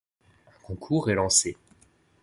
Un 0.55 0.59
concours 0.63 1.11
est 1.11 1.13
lancé. 1.13 1.57